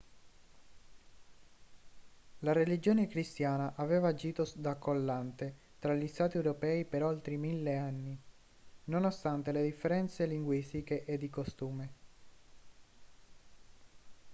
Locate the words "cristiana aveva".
3.05-4.07